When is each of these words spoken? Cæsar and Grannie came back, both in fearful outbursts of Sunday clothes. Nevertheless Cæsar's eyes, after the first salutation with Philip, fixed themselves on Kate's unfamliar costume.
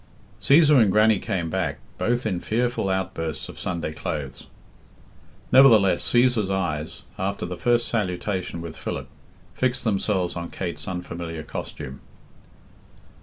Cæsar 0.41 0.81
and 0.81 0.91
Grannie 0.91 1.19
came 1.19 1.51
back, 1.51 1.77
both 1.99 2.25
in 2.25 2.39
fearful 2.39 2.89
outbursts 2.89 3.49
of 3.49 3.59
Sunday 3.59 3.93
clothes. 3.93 4.47
Nevertheless 5.51 6.01
Cæsar's 6.01 6.49
eyes, 6.49 7.03
after 7.19 7.45
the 7.45 7.55
first 7.55 7.87
salutation 7.87 8.61
with 8.61 8.75
Philip, 8.75 9.09
fixed 9.53 9.83
themselves 9.83 10.35
on 10.35 10.49
Kate's 10.49 10.87
unfamliar 10.87 11.43
costume. 11.45 12.01